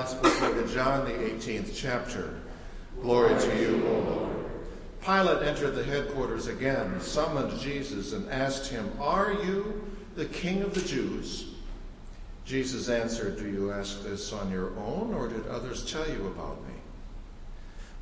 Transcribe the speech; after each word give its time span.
Gospel 0.00 0.30
according 0.30 0.66
to 0.66 0.72
John, 0.72 1.04
the 1.04 1.12
18th 1.12 1.76
chapter. 1.76 2.40
Glory 3.02 3.38
to 3.38 3.60
you, 3.60 3.86
O 3.86 3.98
Lord. 3.98 4.46
Pilate 5.04 5.46
entered 5.46 5.72
the 5.72 5.84
headquarters 5.84 6.46
again, 6.46 6.98
summoned 7.02 7.60
Jesus, 7.60 8.14
and 8.14 8.26
asked 8.30 8.70
him, 8.70 8.90
Are 8.98 9.34
you 9.44 9.86
the 10.16 10.24
king 10.24 10.62
of 10.62 10.72
the 10.72 10.80
Jews? 10.80 11.52
Jesus 12.46 12.88
answered, 12.88 13.36
Do 13.36 13.50
you 13.50 13.72
ask 13.72 14.02
this 14.02 14.32
on 14.32 14.50
your 14.50 14.70
own, 14.78 15.12
or 15.12 15.28
did 15.28 15.46
others 15.48 15.92
tell 15.92 16.08
you 16.08 16.28
about 16.28 16.66
me? 16.66 16.74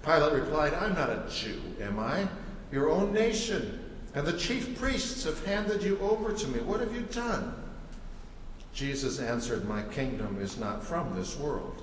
Pilate 0.05 0.35
replied, 0.35 0.75
I'm 0.75 0.95
not 0.95 1.11
a 1.11 1.27
Jew, 1.29 1.61
am 1.81 1.99
I? 1.99 2.29
Your 2.71 2.91
own 2.91 3.13
nation 3.13 3.97
and 4.15 4.25
the 4.25 4.39
chief 4.39 4.79
priests 4.79 5.25
have 5.25 5.45
handed 5.45 5.83
you 5.83 5.99
over 5.99 6.33
to 6.33 6.47
me. 6.47 6.61
What 6.61 6.79
have 6.79 6.95
you 6.95 7.03
done? 7.11 7.57
Jesus 8.73 9.19
answered, 9.19 9.69
My 9.69 9.83
kingdom 9.83 10.41
is 10.41 10.59
not 10.59 10.85
from 10.85 11.17
this 11.17 11.37
world. 11.37 11.83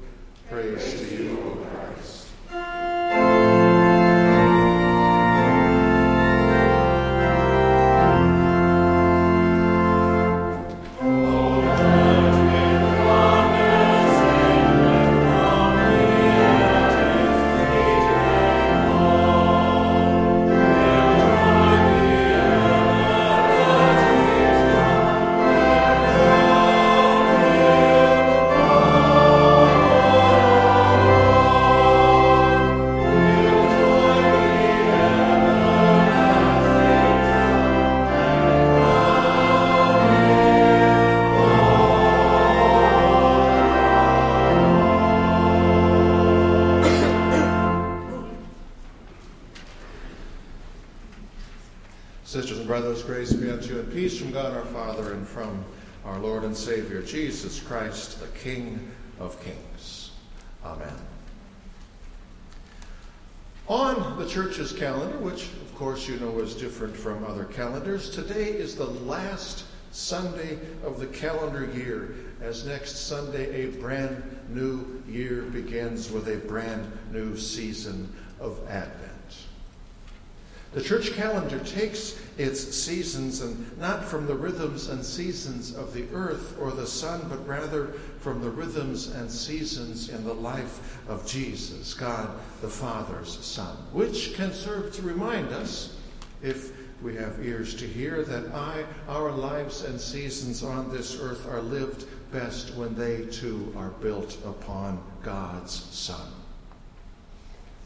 Praise, 0.51 0.99
to 0.99 1.15
you, 1.15 1.39
O 1.39 1.65
Christ. 1.65 2.30
Grace 53.11 53.33
be 53.33 53.49
unto 53.49 53.73
you 53.73 53.79
and 53.81 53.91
peace 53.91 54.17
from 54.17 54.31
God 54.31 54.55
our 54.55 54.63
Father 54.67 55.11
and 55.11 55.27
from 55.27 55.65
our 56.05 56.17
Lord 56.19 56.45
and 56.45 56.55
Savior 56.55 57.01
Jesus 57.01 57.59
Christ, 57.59 58.21
the 58.21 58.39
King 58.39 58.89
of 59.19 59.37
Kings. 59.43 60.11
Amen. 60.63 60.95
On 63.67 64.17
the 64.17 64.25
church's 64.25 64.71
calendar, 64.71 65.17
which 65.17 65.43
of 65.43 65.75
course 65.75 66.07
you 66.07 66.21
know 66.21 66.39
is 66.39 66.55
different 66.55 66.95
from 66.95 67.25
other 67.25 67.43
calendars, 67.43 68.09
today 68.11 68.45
is 68.45 68.77
the 68.77 68.85
last 68.85 69.65
Sunday 69.91 70.57
of 70.85 71.01
the 71.01 71.07
calendar 71.07 71.69
year, 71.77 72.15
as 72.39 72.65
next 72.65 73.07
Sunday 73.07 73.65
a 73.65 73.71
brand 73.81 74.23
new 74.47 75.03
year 75.05 75.41
begins 75.41 76.09
with 76.09 76.29
a 76.29 76.37
brand 76.47 76.89
new 77.11 77.35
season 77.35 78.09
of 78.39 78.57
Advent. 78.69 79.10
The 80.73 80.81
church 80.81 81.13
calendar 81.13 81.59
takes 81.59 82.17
its 82.37 82.61
seasons 82.61 83.41
and 83.41 83.77
not 83.77 84.05
from 84.05 84.25
the 84.25 84.35
rhythms 84.35 84.87
and 84.87 85.03
seasons 85.03 85.75
of 85.75 85.93
the 85.93 86.05
earth 86.13 86.57
or 86.61 86.71
the 86.71 86.87
sun, 86.87 87.25
but 87.27 87.45
rather 87.45 87.87
from 88.21 88.41
the 88.41 88.49
rhythms 88.49 89.07
and 89.07 89.29
seasons 89.29 90.07
in 90.07 90.23
the 90.23 90.33
life 90.33 90.97
of 91.09 91.27
Jesus, 91.27 91.93
God 91.93 92.29
the 92.61 92.69
Father's 92.69 93.37
Son, 93.43 93.75
which 93.91 94.33
can 94.35 94.53
serve 94.53 94.93
to 94.93 95.01
remind 95.01 95.49
us, 95.49 95.97
if 96.41 96.71
we 97.01 97.15
have 97.15 97.45
ears 97.45 97.75
to 97.75 97.85
hear, 97.85 98.23
that 98.23 98.53
I, 98.53 98.85
our 99.09 99.31
lives 99.31 99.83
and 99.83 99.99
seasons 99.99 100.63
on 100.63 100.89
this 100.89 101.19
earth 101.19 101.47
are 101.49 101.61
lived 101.61 102.05
best 102.31 102.75
when 102.75 102.95
they 102.95 103.25
too 103.25 103.73
are 103.75 103.89
built 103.89 104.37
upon 104.45 105.03
God's 105.21 105.73
Son. 105.73 106.40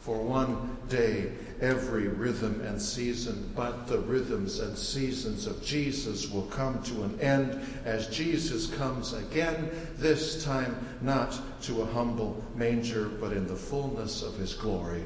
For 0.06 0.22
one 0.22 0.76
day, 0.88 1.32
every 1.60 2.06
rhythm 2.06 2.60
and 2.60 2.80
season, 2.80 3.50
but 3.56 3.88
the 3.88 3.98
rhythms 3.98 4.60
and 4.60 4.78
seasons 4.78 5.48
of 5.48 5.64
Jesus 5.64 6.30
will 6.30 6.46
come 6.46 6.80
to 6.84 7.02
an 7.02 7.18
end. 7.20 7.60
As 7.84 8.06
Jesus 8.06 8.68
comes 8.68 9.14
again, 9.14 9.68
this 9.96 10.44
time 10.44 10.76
not 11.00 11.36
to 11.62 11.82
a 11.82 11.86
humble 11.86 12.40
manger, 12.54 13.08
but 13.08 13.32
in 13.32 13.48
the 13.48 13.56
fullness 13.56 14.22
of 14.22 14.38
his 14.38 14.54
glory 14.54 15.02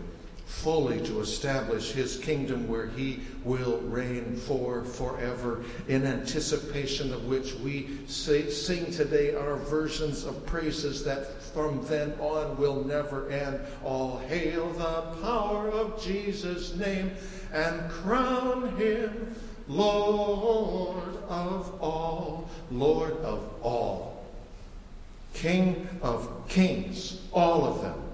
fully 0.50 1.00
to 1.00 1.21
establish 1.21 1.93
his 1.93 2.19
kingdom 2.19 2.69
where 2.69 2.88
he 2.88 3.21
will 3.44 3.78
reign 3.83 4.37
for 4.37 4.84
forever, 4.84 5.65
in 5.88 6.05
anticipation 6.05 7.15
of 7.15 7.25
which 7.25 7.55
we 7.55 7.99
say, 8.06 8.50
sing 8.50 8.91
today 8.91 9.34
our 9.34 9.56
versions 9.56 10.25
of 10.25 10.44
praises 10.44 11.03
that 11.05 11.41
from 11.41 11.83
then 11.87 12.12
on 12.21 12.59
will 12.59 12.84
never 12.84 13.31
end. 13.31 13.59
All 13.83 14.19
hail 14.28 14.71
the 14.72 15.22
power 15.22 15.71
of 15.71 16.03
Jesus' 16.03 16.75
name 16.75 17.12
and 17.53 17.89
crown 17.89 18.77
him 18.77 19.34
Lord 19.66 21.16
of 21.28 21.81
all, 21.81 22.50
Lord 22.71 23.16
of 23.19 23.49
all, 23.62 24.27
King 25.33 25.89
of 26.03 26.49
kings, 26.49 27.21
all 27.33 27.65
of 27.65 27.83
them 27.83 28.09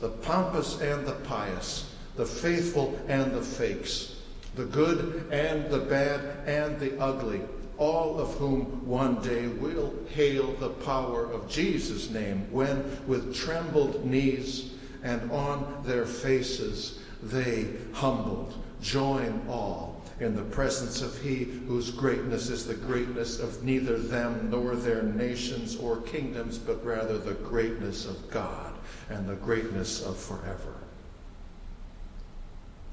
the 0.00 0.08
pompous 0.08 0.80
and 0.80 1.06
the 1.06 1.12
pious, 1.12 1.94
the 2.16 2.26
faithful 2.26 2.98
and 3.06 3.32
the 3.32 3.42
fakes, 3.42 4.16
the 4.56 4.64
good 4.64 5.26
and 5.30 5.70
the 5.70 5.78
bad 5.78 6.20
and 6.46 6.78
the 6.80 6.98
ugly, 7.00 7.40
all 7.78 8.18
of 8.18 8.34
whom 8.34 8.86
one 8.86 9.22
day 9.22 9.46
will 9.46 9.94
hail 10.10 10.52
the 10.54 10.68
power 10.68 11.24
of 11.32 11.48
Jesus' 11.48 12.10
name 12.10 12.46
when, 12.50 12.84
with 13.06 13.34
trembled 13.34 14.04
knees 14.04 14.72
and 15.02 15.30
on 15.30 15.82
their 15.84 16.04
faces, 16.04 16.98
they 17.22 17.68
humbled 17.92 18.54
join 18.80 19.42
all 19.48 19.89
in 20.20 20.36
the 20.36 20.42
presence 20.42 21.00
of 21.00 21.20
He 21.22 21.44
whose 21.66 21.90
greatness 21.90 22.50
is 22.50 22.66
the 22.66 22.74
greatness 22.74 23.40
of 23.40 23.64
neither 23.64 23.98
them 23.98 24.50
nor 24.50 24.76
their 24.76 25.02
nations 25.02 25.76
or 25.76 26.02
kingdoms, 26.02 26.58
but 26.58 26.84
rather 26.84 27.18
the 27.18 27.34
greatness 27.34 28.06
of 28.06 28.30
God 28.30 28.74
and 29.08 29.26
the 29.26 29.36
greatness 29.36 30.04
of 30.04 30.16
forever. 30.16 30.74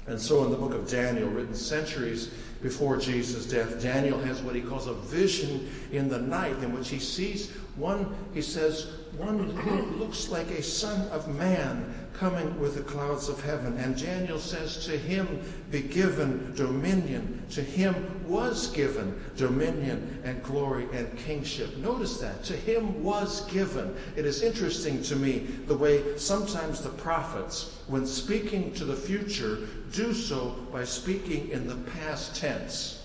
And 0.06 0.18
so, 0.18 0.42
in 0.44 0.50
the 0.50 0.56
book 0.56 0.72
of 0.72 0.88
Daniel, 0.88 1.28
written 1.28 1.54
centuries 1.54 2.28
before 2.62 2.96
Jesus' 2.96 3.44
death, 3.44 3.80
Daniel 3.82 4.18
has 4.20 4.40
what 4.40 4.54
he 4.54 4.62
calls 4.62 4.86
a 4.86 4.94
vision 4.94 5.70
in 5.92 6.08
the 6.08 6.18
night 6.18 6.56
in 6.62 6.72
which 6.72 6.88
he 6.88 6.98
sees 6.98 7.52
one, 7.78 8.14
he 8.34 8.42
says, 8.42 8.92
one 9.16 9.50
who 9.50 9.82
looks 9.96 10.28
like 10.28 10.48
a 10.50 10.62
son 10.62 11.08
of 11.08 11.34
man 11.34 11.94
coming 12.14 12.58
with 12.58 12.74
the 12.74 12.82
clouds 12.82 13.28
of 13.28 13.42
heaven. 13.42 13.76
And 13.76 13.96
Daniel 13.96 14.38
says, 14.38 14.84
To 14.86 14.98
him 14.98 15.40
be 15.70 15.82
given 15.82 16.52
dominion. 16.54 17.42
To 17.50 17.62
him 17.62 17.94
was 18.26 18.68
given 18.68 19.20
dominion 19.36 20.20
and 20.24 20.42
glory 20.42 20.88
and 20.92 21.16
kingship. 21.18 21.76
Notice 21.78 22.18
that. 22.18 22.44
To 22.44 22.56
him 22.56 23.02
was 23.02 23.42
given. 23.52 23.94
It 24.16 24.26
is 24.26 24.42
interesting 24.42 25.02
to 25.04 25.16
me 25.16 25.38
the 25.66 25.76
way 25.76 26.16
sometimes 26.18 26.82
the 26.82 26.90
prophets, 26.90 27.76
when 27.86 28.06
speaking 28.06 28.72
to 28.74 28.84
the 28.84 28.96
future, 28.96 29.68
do 29.92 30.12
so 30.12 30.56
by 30.72 30.84
speaking 30.84 31.50
in 31.50 31.66
the 31.66 31.76
past 31.92 32.36
tense 32.36 32.97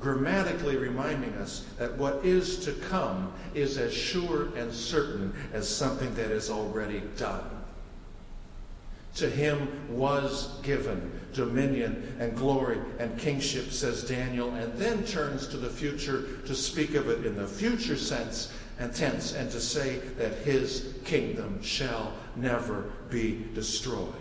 grammatically 0.00 0.76
reminding 0.76 1.34
us 1.34 1.64
that 1.78 1.96
what 1.96 2.24
is 2.24 2.64
to 2.64 2.72
come 2.72 3.32
is 3.54 3.76
as 3.76 3.92
sure 3.92 4.54
and 4.56 4.72
certain 4.72 5.32
as 5.52 5.68
something 5.68 6.14
that 6.14 6.30
is 6.30 6.50
already 6.50 7.02
done. 7.16 7.44
To 9.16 9.28
him 9.28 9.68
was 9.90 10.60
given 10.62 11.20
dominion 11.32 12.16
and 12.18 12.36
glory 12.36 12.78
and 12.98 13.18
kingship, 13.18 13.70
says 13.70 14.04
Daniel, 14.04 14.54
and 14.54 14.72
then 14.74 15.04
turns 15.04 15.46
to 15.48 15.56
the 15.56 15.68
future 15.68 16.38
to 16.46 16.54
speak 16.54 16.94
of 16.94 17.08
it 17.08 17.26
in 17.26 17.36
the 17.36 17.46
future 17.46 17.96
sense 17.96 18.52
and 18.78 18.94
tense 18.94 19.34
and 19.34 19.50
to 19.50 19.60
say 19.60 19.98
that 20.16 20.32
his 20.38 20.94
kingdom 21.04 21.60
shall 21.62 22.12
never 22.36 22.92
be 23.10 23.46
destroyed. 23.54 24.14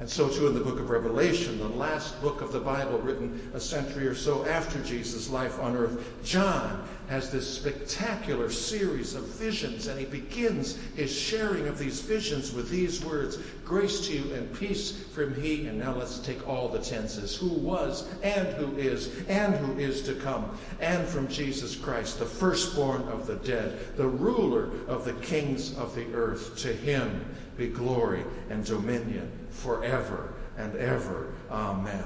And 0.00 0.08
so, 0.08 0.28
too, 0.28 0.46
in 0.46 0.54
the 0.54 0.60
book 0.60 0.78
of 0.78 0.90
Revelation, 0.90 1.58
the 1.58 1.68
last 1.68 2.20
book 2.22 2.40
of 2.40 2.52
the 2.52 2.60
Bible 2.60 2.98
written 3.00 3.50
a 3.52 3.58
century 3.58 4.06
or 4.06 4.14
so 4.14 4.46
after 4.46 4.80
Jesus' 4.82 5.28
life 5.28 5.58
on 5.58 5.76
earth, 5.76 6.22
John 6.22 6.86
has 7.08 7.30
this 7.30 7.48
spectacular 7.48 8.50
series 8.50 9.14
of 9.14 9.24
visions, 9.24 9.86
and 9.86 9.98
he 9.98 10.04
begins 10.04 10.76
his 10.94 11.10
sharing 11.10 11.66
of 11.66 11.78
these 11.78 12.00
visions 12.00 12.52
with 12.52 12.68
these 12.68 13.04
words 13.04 13.38
Grace 13.64 14.06
to 14.06 14.16
you 14.16 14.34
and 14.34 14.58
peace 14.58 15.04
from 15.14 15.34
he, 15.34 15.66
and 15.66 15.78
now 15.78 15.94
let's 15.94 16.18
take 16.18 16.46
all 16.48 16.68
the 16.68 16.78
tenses, 16.78 17.36
who 17.36 17.48
was, 17.48 18.08
and 18.22 18.48
who 18.54 18.76
is, 18.76 19.10
and 19.28 19.54
who 19.56 19.78
is 19.78 20.02
to 20.02 20.14
come, 20.14 20.56
and 20.80 21.06
from 21.06 21.28
Jesus 21.28 21.76
Christ, 21.76 22.18
the 22.18 22.24
firstborn 22.24 23.02
of 23.08 23.26
the 23.26 23.36
dead, 23.36 23.96
the 23.96 24.08
ruler 24.08 24.70
of 24.86 25.04
the 25.04 25.12
kings 25.14 25.76
of 25.76 25.94
the 25.94 26.06
earth. 26.14 26.56
To 26.58 26.72
him 26.72 27.24
be 27.56 27.68
glory 27.68 28.24
and 28.48 28.64
dominion 28.64 29.30
forever 29.50 30.34
and 30.56 30.74
ever. 30.76 31.32
Amen. 31.50 32.04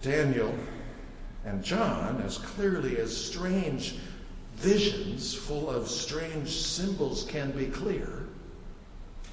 Daniel 0.00 0.54
and 1.44 1.62
John, 1.62 2.22
as 2.24 2.38
clearly 2.38 2.98
as 2.98 3.16
strange 3.16 3.96
visions 4.56 5.34
full 5.34 5.68
of 5.68 5.88
strange 5.88 6.50
symbols 6.50 7.24
can 7.24 7.50
be 7.50 7.66
clear, 7.66 8.26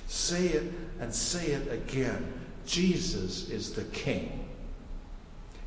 say 0.08 0.48
it 0.48 0.74
and 1.00 1.14
say 1.14 1.48
it 1.48 1.72
again. 1.72 2.34
Jesus 2.66 3.50
is 3.50 3.74
the 3.74 3.84
King. 3.86 4.48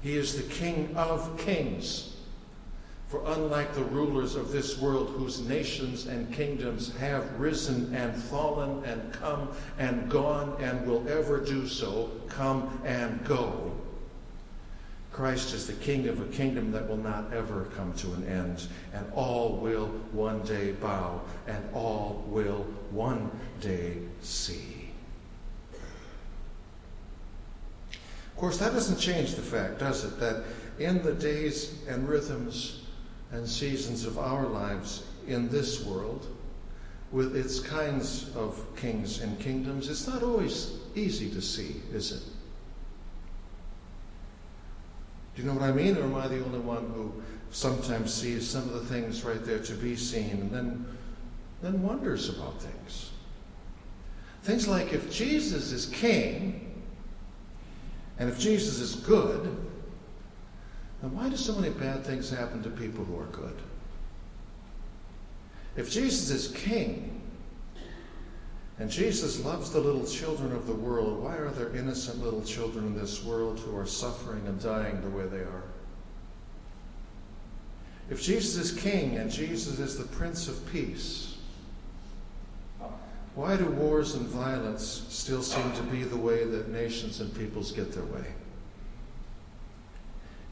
He 0.03 0.17
is 0.17 0.37
the 0.37 0.55
King 0.55 0.93
of 0.97 1.39
kings. 1.39 2.09
For 3.09 3.23
unlike 3.27 3.75
the 3.75 3.85
rulers 3.85 4.37
of 4.37 4.53
this 4.53 4.79
world, 4.79 5.11
whose 5.11 5.47
nations 5.47 6.07
and 6.07 6.33
kingdoms 6.33 6.97
have 6.97 7.39
risen 7.39 7.95
and 7.95 8.17
fallen 8.17 8.83
and 8.85 9.13
come 9.13 9.51
and 9.79 10.09
gone 10.09 10.57
and 10.59 10.87
will 10.87 11.07
ever 11.07 11.39
do 11.39 11.69
so, 11.69 12.11
come 12.29 12.81
and 12.87 13.23
go, 13.25 13.71
Christ 15.13 15.53
is 15.53 15.67
the 15.67 15.75
king 15.75 16.09
of 16.09 16.21
a 16.21 16.25
kingdom 16.33 16.73
that 16.73 16.89
will 16.89 16.97
not 16.97 17.33
ever 17.35 17.67
come 17.77 17.93
to 17.95 18.13
an 18.15 18.27
end, 18.27 18.67
and 18.95 19.05
all 19.15 19.57
will 19.57 19.89
one 20.13 20.41
day 20.43 20.73
bow, 20.73 21.21
and 21.47 21.63
all 21.75 22.25
will 22.29 22.67
one 22.91 23.31
day 23.61 23.99
see. 24.23 24.91
Of 27.93 28.37
course, 28.37 28.57
that 28.59 28.73
doesn't 28.73 28.99
change 28.99 29.35
the 29.35 29.43
fact, 29.43 29.79
does 29.79 30.05
it, 30.05 30.19
that 30.19 30.45
in 30.79 31.03
the 31.03 31.13
days 31.13 31.85
and 31.87 32.09
rhythms 32.09 32.81
and 33.31 33.47
seasons 33.47 34.07
of 34.07 34.19
our 34.19 34.47
lives 34.47 35.05
in 35.29 35.49
this 35.51 35.85
world, 35.85 36.27
with 37.13 37.37
its 37.37 37.61
kinds 37.61 38.35
of 38.35 38.65
kings 38.77 39.21
and 39.21 39.39
kingdoms, 39.39 39.91
it's 39.91 40.09
not 40.09 40.23
always 40.23 40.79
easy 40.95 41.31
to 41.31 41.43
see, 41.43 41.83
is 41.93 42.13
it? 42.13 42.23
Do 45.35 45.43
you 45.43 45.49
know 45.49 45.55
what 45.55 45.63
I 45.63 45.73
mean? 45.73 45.97
Or 45.97 46.03
am 46.03 46.15
I 46.15 46.29
the 46.29 46.45
only 46.45 46.59
one 46.59 46.91
who 46.95 47.23
sometimes 47.51 48.13
sees 48.13 48.49
some 48.49 48.63
of 48.65 48.73
the 48.75 48.81
things 48.81 49.25
right 49.25 49.43
there 49.45 49.59
to 49.61 49.73
be 49.75 49.97
seen 49.97 50.31
and 50.31 50.51
then, 50.51 50.87
then 51.63 51.83
wonders 51.83 52.29
about 52.29 52.61
things? 52.61 53.11
Things 54.43 54.67
like 54.69 54.93
if 54.93 55.11
Jesus 55.11 55.73
is 55.73 55.87
king, 55.87 56.83
and 58.19 58.29
if 58.29 58.39
Jesus 58.39 58.79
is 58.79 58.97
good, 58.97 59.45
then 61.01 61.15
why 61.15 61.29
do 61.29 61.37
so 61.37 61.55
many 61.55 61.73
bad 61.73 62.05
things 62.05 62.29
happen 62.31 62.63
to 62.63 62.71
people 62.71 63.05
who 63.05 63.19
are 63.19 63.27
good? 63.27 63.57
If 65.77 65.91
Jesus 65.91 66.31
is 66.31 66.55
king, 66.55 67.22
and 68.83 68.91
Jesus 68.91 69.45
loves 69.45 69.71
the 69.71 69.79
little 69.79 70.05
children 70.05 70.51
of 70.51 70.67
the 70.67 70.75
world, 70.75 71.23
why 71.23 71.37
are 71.37 71.51
there 71.51 71.73
innocent 71.77 72.21
little 72.21 72.43
children 72.43 72.85
in 72.85 72.99
this 72.99 73.23
world 73.23 73.61
who 73.61 73.77
are 73.77 73.87
suffering 73.87 74.45
and 74.49 74.61
dying 74.61 75.01
the 75.01 75.17
way 75.17 75.25
they 75.27 75.37
are? 75.37 75.63
If 78.11 78.21
Jesus 78.21 78.73
is 78.73 78.81
king 78.81 79.19
and 79.19 79.31
Jesus 79.31 79.79
is 79.79 79.97
the 79.97 80.05
Prince 80.07 80.49
of 80.49 80.67
Peace, 80.73 81.37
why 83.37 83.57
do 83.57 83.67
wars 83.67 84.17
and 84.17 84.27
violence 84.27 85.07
still 85.09 85.45
seem 85.45 85.73
to 85.75 85.83
be 85.85 86.03
the 86.03 86.17
way 86.17 86.45
that 86.45 86.71
nations 86.71 87.21
and 87.21 87.33
peoples 87.37 87.71
get 87.71 87.93
their 87.93 88.07
way? 88.07 88.27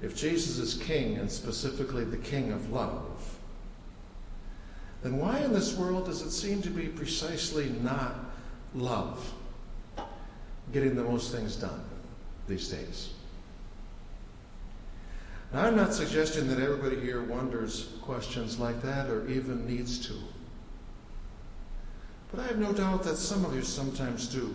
If 0.02 0.14
Jesus 0.14 0.58
is 0.58 0.80
king, 0.80 1.18
and 1.18 1.28
specifically 1.28 2.04
the 2.04 2.16
king 2.16 2.52
of 2.52 2.70
love, 2.70 3.39
then 5.02 5.18
why 5.18 5.38
in 5.38 5.52
this 5.52 5.76
world 5.76 6.06
does 6.06 6.22
it 6.22 6.30
seem 6.30 6.60
to 6.62 6.70
be 6.70 6.86
precisely 6.86 7.70
not 7.82 8.16
love 8.74 9.32
getting 10.72 10.94
the 10.94 11.04
most 11.04 11.32
things 11.32 11.56
done 11.56 11.82
these 12.46 12.68
days? 12.68 13.10
Now, 15.52 15.64
I'm 15.64 15.76
not 15.76 15.94
suggesting 15.94 16.48
that 16.48 16.60
everybody 16.60 17.00
here 17.00 17.24
wonders 17.24 17.94
questions 18.02 18.60
like 18.60 18.82
that 18.82 19.08
or 19.08 19.26
even 19.28 19.66
needs 19.66 20.06
to. 20.06 20.14
But 22.30 22.40
I 22.40 22.46
have 22.46 22.58
no 22.58 22.72
doubt 22.72 23.02
that 23.04 23.16
some 23.16 23.44
of 23.44 23.54
you 23.54 23.62
sometimes 23.62 24.28
do. 24.28 24.54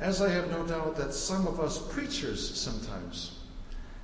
As 0.00 0.20
I 0.20 0.28
have 0.28 0.50
no 0.50 0.66
doubt 0.66 0.96
that 0.96 1.14
some 1.14 1.46
of 1.46 1.60
us 1.60 1.78
preachers 1.78 2.54
sometimes 2.58 3.38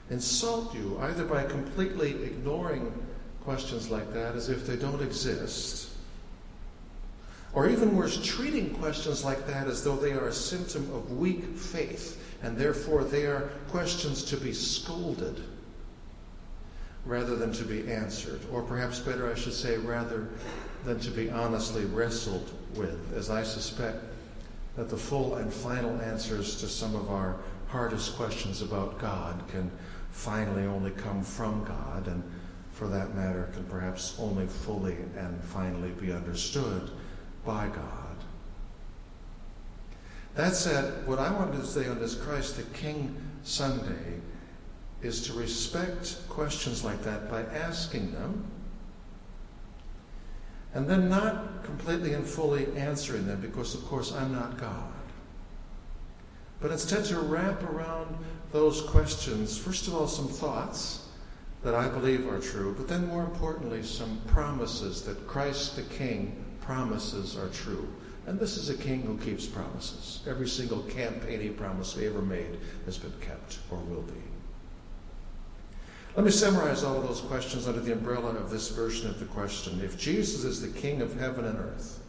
insult 0.08 0.74
you 0.74 0.98
either 1.02 1.24
by 1.24 1.44
completely 1.44 2.10
ignoring 2.24 2.90
questions 3.44 3.90
like 3.90 4.12
that 4.12 4.34
as 4.34 4.48
if 4.48 4.66
they 4.66 4.76
don't 4.76 5.02
exist, 5.02 5.90
or 7.52 7.68
even 7.68 7.96
worse, 7.96 8.24
treating 8.24 8.70
questions 8.74 9.24
like 9.24 9.46
that 9.46 9.66
as 9.66 9.82
though 9.82 9.96
they 9.96 10.12
are 10.12 10.28
a 10.28 10.32
symptom 10.32 10.82
of 10.94 11.18
weak 11.18 11.44
faith 11.56 12.22
and 12.42 12.56
therefore 12.56 13.04
they 13.04 13.26
are 13.26 13.50
questions 13.68 14.22
to 14.24 14.36
be 14.36 14.52
scolded 14.52 15.42
rather 17.04 17.34
than 17.34 17.52
to 17.52 17.64
be 17.64 17.90
answered. 17.90 18.40
Or 18.52 18.62
perhaps 18.62 18.98
better, 18.98 19.30
I 19.30 19.34
should 19.34 19.52
say, 19.52 19.78
rather 19.78 20.28
than 20.84 21.00
to 21.00 21.10
be 21.10 21.30
honestly 21.30 21.84
wrestled 21.86 22.50
with, 22.74 23.14
as 23.16 23.30
I 23.30 23.42
suspect 23.42 24.04
that 24.76 24.88
the 24.88 24.96
full 24.96 25.34
and 25.34 25.52
final 25.52 26.00
answers 26.00 26.60
to 26.60 26.68
some 26.68 26.94
of 26.94 27.10
our 27.10 27.36
hardest 27.68 28.16
questions 28.16 28.62
about 28.62 28.98
God 28.98 29.42
can 29.48 29.70
finally 30.10 30.64
only 30.64 30.90
come 30.92 31.22
from 31.22 31.64
God, 31.64 32.06
and 32.06 32.22
for 32.80 32.88
that 32.88 33.14
matter, 33.14 33.50
can 33.52 33.62
perhaps 33.64 34.16
only 34.18 34.46
fully 34.46 34.96
and 35.14 35.38
finally 35.44 35.90
be 35.90 36.10
understood 36.10 36.90
by 37.44 37.66
God. 37.66 38.16
That 40.34 40.54
said, 40.54 41.06
what 41.06 41.18
I 41.18 41.30
wanted 41.30 41.60
to 41.60 41.66
say 41.66 41.86
on 41.88 41.98
this 41.98 42.14
Christ 42.14 42.56
the 42.56 42.62
King 42.62 43.14
Sunday 43.42 44.22
is 45.02 45.20
to 45.26 45.34
respect 45.34 46.26
questions 46.30 46.82
like 46.82 47.02
that 47.02 47.30
by 47.30 47.42
asking 47.42 48.12
them 48.12 48.50
and 50.72 50.88
then 50.88 51.10
not 51.10 51.62
completely 51.62 52.14
and 52.14 52.26
fully 52.26 52.66
answering 52.78 53.26
them 53.26 53.42
because, 53.42 53.74
of 53.74 53.84
course, 53.84 54.10
I'm 54.10 54.32
not 54.32 54.58
God. 54.58 54.90
But 56.60 56.70
instead 56.70 57.04
to 57.06 57.18
wrap 57.18 57.62
around 57.62 58.16
those 58.52 58.80
questions, 58.80 59.58
first 59.58 59.86
of 59.86 59.94
all, 59.94 60.06
some 60.06 60.28
thoughts 60.28 61.08
that 61.62 61.74
I 61.74 61.88
believe 61.88 62.26
are 62.28 62.40
true, 62.40 62.74
but 62.76 62.88
then 62.88 63.06
more 63.06 63.22
importantly, 63.22 63.82
some 63.82 64.20
promises 64.26 65.02
that 65.02 65.26
Christ 65.26 65.76
the 65.76 65.82
King 65.82 66.44
promises 66.60 67.36
are 67.36 67.48
true. 67.48 67.88
And 68.26 68.38
this 68.38 68.56
is 68.56 68.68
a 68.68 68.76
king 68.76 69.02
who 69.02 69.16
keeps 69.18 69.46
promises. 69.46 70.20
Every 70.28 70.46
single 70.46 70.82
campaigning 70.82 71.54
promise 71.54 71.94
he 71.94 72.06
ever 72.06 72.22
made 72.22 72.58
has 72.84 72.98
been 72.98 73.12
kept 73.20 73.58
or 73.70 73.78
will 73.78 74.02
be. 74.02 74.12
Let 76.16 76.24
me 76.24 76.30
summarize 76.30 76.84
all 76.84 76.96
of 76.96 77.08
those 77.08 77.20
questions 77.20 77.66
under 77.66 77.80
the 77.80 77.92
umbrella 77.92 78.30
of 78.30 78.50
this 78.50 78.68
version 78.68 79.08
of 79.08 79.18
the 79.18 79.26
question. 79.26 79.80
If 79.82 79.98
Jesus 79.98 80.44
is 80.44 80.60
the 80.60 80.80
king 80.80 81.02
of 81.02 81.18
heaven 81.18 81.44
and 81.44 81.58
earth, 81.58 82.00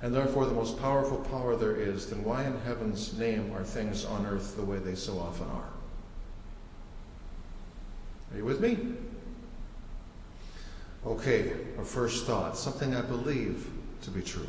and 0.00 0.14
therefore 0.14 0.46
the 0.46 0.54
most 0.54 0.80
powerful 0.80 1.18
power 1.18 1.56
there 1.56 1.76
is, 1.76 2.06
then 2.06 2.24
why 2.24 2.44
in 2.44 2.58
heaven's 2.60 3.18
name 3.18 3.52
are 3.52 3.64
things 3.64 4.04
on 4.04 4.26
earth 4.26 4.56
the 4.56 4.64
way 4.64 4.78
they 4.78 4.94
so 4.94 5.18
often 5.18 5.48
are? 5.48 5.68
Are 8.32 8.36
you 8.36 8.44
with 8.44 8.60
me? 8.60 8.78
Okay, 11.06 11.52
a 11.78 11.84
first 11.84 12.26
thought, 12.26 12.56
something 12.56 12.94
I 12.94 13.00
believe 13.00 13.66
to 14.02 14.10
be 14.10 14.20
true. 14.20 14.48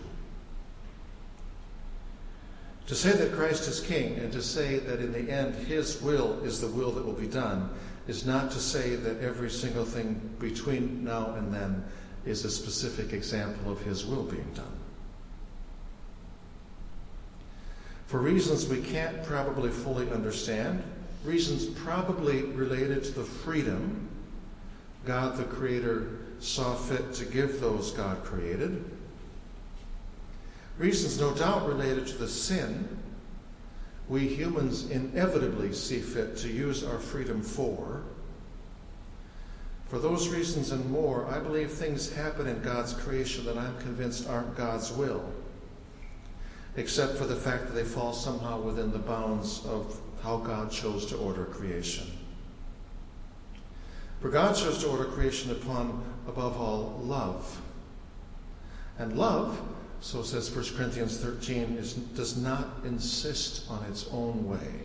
To 2.88 2.96
say 2.96 3.12
that 3.12 3.34
Christ 3.34 3.68
is 3.68 3.80
king 3.80 4.16
and 4.16 4.34
to 4.34 4.42
say 4.42 4.80
that 4.80 5.00
in 5.00 5.12
the 5.12 5.32
end 5.32 5.54
his 5.54 6.02
will 6.02 6.44
is 6.44 6.60
the 6.60 6.68
will 6.68 6.92
that 6.94 7.06
will 7.06 7.14
be 7.14 7.28
done 7.28 7.70
is 8.08 8.26
not 8.26 8.50
to 8.52 8.60
say 8.60 8.96
that 8.96 9.22
every 9.22 9.52
single 9.52 9.86
thing 9.86 10.20
between 10.40 11.04
now 11.04 11.36
and 11.36 11.54
then 11.54 11.84
is 12.26 12.46
a 12.46 12.50
specific 12.50 13.14
example 13.14 13.72
of 13.72 13.80
his 13.82 14.08
will 14.08 14.24
being 14.24 14.52
done. 14.56 14.66
For 18.08 18.18
reasons 18.18 18.68
we 18.68 18.82
can't 18.82 19.24
probably 19.24 19.70
fully 19.70 20.10
understand, 20.10 20.82
reasons 21.24 21.66
probably 21.66 22.44
related 22.44 23.04
to 23.04 23.12
the 23.12 23.24
freedom 23.24 24.08
God 25.06 25.38
the 25.38 25.44
Creator 25.44 26.20
saw 26.40 26.76
fit 26.76 27.14
to 27.14 27.26
give 27.26 27.60
those 27.60 27.92
God 27.92 28.24
created. 28.24 28.84
Reasons 30.78 31.20
no 31.20 31.34
doubt 31.34 31.68
related 31.68 32.08
to 32.08 32.18
the 32.18 32.28
sin 32.28 33.00
we 34.10 34.28
humans 34.28 34.90
inevitably 34.90 35.72
see 35.72 36.00
fit 36.00 36.36
to 36.38 36.48
use 36.48 36.84
our 36.84 36.98
freedom 36.98 37.44
for. 37.44 38.02
For 39.88 40.00
those 40.00 40.30
reasons 40.30 40.72
and 40.72 40.90
more, 40.90 41.28
I 41.28 41.40
believe 41.40 41.72
things 41.72 42.12
happen 42.14 42.48
in 42.48 42.62
God's 42.62 42.94
creation 42.94 43.46
that 43.46 43.58
I'm 43.58 43.78
convinced 43.78 44.28
aren't 44.28 44.56
God's 44.56 44.92
will, 44.92 45.24
except 46.76 47.18
for 47.18 47.26
the 47.26 47.36
fact 47.36 47.68
that 47.68 47.74
they 47.74 47.84
fall 47.84 48.14
somehow 48.14 48.60
within 48.62 48.92
the 48.92 49.00
bounds 49.00 49.64
of 49.66 50.00
how 50.24 50.38
God 50.38 50.72
chose 50.72 51.06
to 51.08 51.18
order 51.18 51.46
creation. 51.46 52.08
For 54.22 54.30
God 54.30 54.56
chose 54.56 54.80
to 54.80 54.90
order 54.90 55.06
creation 55.06 55.52
upon, 55.52 56.04
above 56.28 56.60
all, 56.60 57.00
love. 57.04 57.62
And 58.98 59.18
love, 59.18 59.62
so 60.02 60.24
says 60.24 60.54
1 60.54 60.78
Corinthians 60.78 61.18
13, 61.20 61.78
is, 61.78 61.94
does 61.94 62.38
not 62.38 62.68
insist 62.84 63.70
on 63.70 63.84
its 63.86 64.08
own 64.12 64.48
way. 64.48 64.84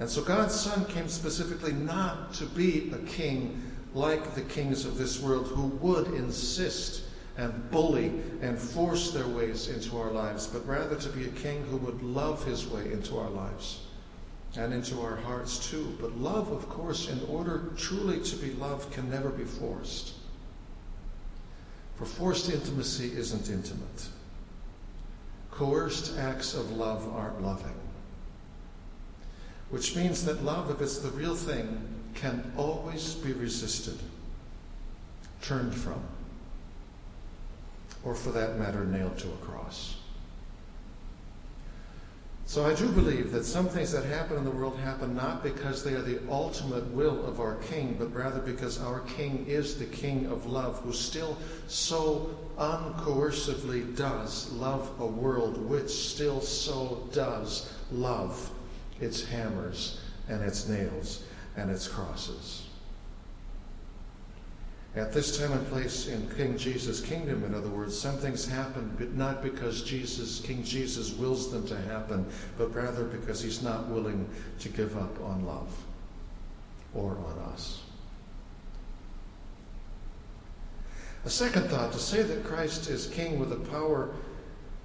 And 0.00 0.08
so 0.08 0.22
God's 0.22 0.58
Son 0.58 0.84
came 0.86 1.08
specifically 1.08 1.72
not 1.72 2.34
to 2.34 2.46
be 2.46 2.90
a 2.92 2.98
king 3.06 3.70
like 3.94 4.34
the 4.34 4.42
kings 4.42 4.84
of 4.84 4.98
this 4.98 5.20
world 5.20 5.46
who 5.48 5.66
would 5.66 6.08
insist 6.14 7.03
and 7.36 7.70
bully 7.70 8.12
and 8.40 8.58
force 8.58 9.10
their 9.10 9.26
ways 9.26 9.68
into 9.68 9.98
our 9.98 10.10
lives, 10.10 10.46
but 10.46 10.66
rather 10.66 10.96
to 10.96 11.08
be 11.08 11.24
a 11.24 11.32
king 11.32 11.64
who 11.64 11.76
would 11.78 12.02
love 12.02 12.44
his 12.44 12.66
way 12.66 12.92
into 12.92 13.18
our 13.18 13.30
lives 13.30 13.80
and 14.56 14.72
into 14.72 15.00
our 15.00 15.16
hearts 15.16 15.70
too. 15.70 15.96
But 16.00 16.16
love, 16.16 16.52
of 16.52 16.68
course, 16.68 17.08
in 17.08 17.20
order 17.28 17.72
truly 17.76 18.20
to 18.20 18.36
be 18.36 18.52
loved, 18.52 18.92
can 18.92 19.10
never 19.10 19.30
be 19.30 19.44
forced. 19.44 20.14
For 21.96 22.04
forced 22.04 22.50
intimacy 22.50 23.12
isn't 23.16 23.50
intimate. 23.50 24.08
Coerced 25.50 26.18
acts 26.18 26.54
of 26.54 26.72
love 26.72 27.08
aren't 27.14 27.42
loving. 27.42 27.74
Which 29.70 29.96
means 29.96 30.24
that 30.24 30.44
love, 30.44 30.70
if 30.70 30.80
it's 30.80 30.98
the 30.98 31.10
real 31.10 31.34
thing, 31.34 31.80
can 32.14 32.52
always 32.56 33.14
be 33.14 33.32
resisted, 33.32 33.98
turned 35.42 35.74
from, 35.74 36.00
or 38.04 38.14
for 38.14 38.30
that 38.30 38.58
matter, 38.58 38.84
nailed 38.84 39.18
to 39.18 39.28
a 39.28 39.36
cross. 39.36 39.96
So 42.46 42.66
I 42.66 42.74
do 42.74 42.88
believe 42.90 43.32
that 43.32 43.44
some 43.44 43.68
things 43.68 43.90
that 43.92 44.04
happen 44.04 44.36
in 44.36 44.44
the 44.44 44.50
world 44.50 44.78
happen 44.78 45.16
not 45.16 45.42
because 45.42 45.82
they 45.82 45.94
are 45.94 46.02
the 46.02 46.20
ultimate 46.30 46.86
will 46.92 47.24
of 47.24 47.40
our 47.40 47.54
King, 47.56 47.96
but 47.98 48.14
rather 48.14 48.40
because 48.40 48.80
our 48.80 49.00
King 49.00 49.46
is 49.48 49.78
the 49.78 49.86
King 49.86 50.26
of 50.26 50.44
love, 50.44 50.78
who 50.80 50.92
still 50.92 51.38
so 51.68 52.30
uncoercively 52.58 53.96
does 53.96 54.52
love 54.52 54.90
a 55.00 55.06
world 55.06 55.56
which 55.68 55.88
still 55.88 56.42
so 56.42 57.08
does 57.12 57.72
love 57.90 58.50
its 59.00 59.24
hammers 59.24 60.00
and 60.28 60.42
its 60.42 60.68
nails 60.68 61.24
and 61.56 61.70
its 61.70 61.88
crosses. 61.88 62.63
At 64.96 65.12
this 65.12 65.36
time 65.36 65.50
and 65.52 65.66
place 65.68 66.06
in 66.06 66.30
King 66.36 66.56
Jesus' 66.56 67.00
kingdom, 67.00 67.42
in 67.42 67.52
other 67.52 67.68
words, 67.68 67.98
some 67.98 68.16
things 68.16 68.46
happen, 68.46 68.94
but 68.96 69.14
not 69.14 69.42
because 69.42 69.82
Jesus, 69.82 70.38
King 70.38 70.62
Jesus 70.62 71.12
wills 71.14 71.50
them 71.50 71.66
to 71.66 71.76
happen, 71.76 72.24
but 72.56 72.72
rather 72.72 73.02
because 73.02 73.42
he's 73.42 73.60
not 73.60 73.88
willing 73.88 74.28
to 74.60 74.68
give 74.68 74.96
up 74.96 75.20
on 75.20 75.44
love 75.44 75.76
or 76.94 77.18
on 77.18 77.52
us. 77.52 77.82
A 81.24 81.30
second 81.30 81.68
thought 81.68 81.92
to 81.92 81.98
say 81.98 82.22
that 82.22 82.44
Christ 82.44 82.88
is 82.88 83.08
king 83.08 83.40
with 83.40 83.50
a 83.50 83.56
power 83.56 84.10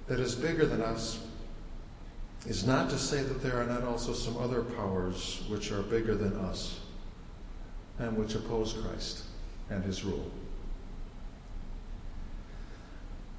that 0.08 0.18
is 0.18 0.34
bigger 0.34 0.66
than 0.66 0.80
us 0.80 1.20
is 2.46 2.66
not 2.66 2.90
to 2.90 2.98
say 2.98 3.22
that 3.22 3.42
there 3.42 3.60
are 3.60 3.66
not 3.66 3.84
also 3.84 4.12
some 4.12 4.38
other 4.38 4.62
powers 4.62 5.44
which 5.48 5.70
are 5.70 5.82
bigger 5.82 6.16
than 6.16 6.34
us 6.36 6.80
and 7.98 8.16
which 8.16 8.34
oppose 8.34 8.72
Christ 8.72 9.24
and 9.70 9.84
his 9.84 10.04
rule. 10.04 10.30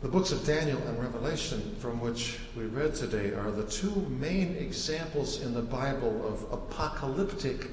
The 0.02 0.08
books 0.08 0.32
of 0.32 0.44
Daniel 0.46 0.82
and 0.88 1.00
Revelation, 1.00 1.76
from 1.80 2.02
which 2.02 2.40
we 2.58 2.64
read 2.64 2.96
today, 2.96 3.34
are 3.34 3.52
the 3.52 3.68
two 3.68 4.08
main 4.20 4.56
examples 4.56 5.42
in 5.42 5.54
the 5.54 5.62
Bible 5.62 6.26
of 6.26 6.52
apocalyptic 6.52 7.68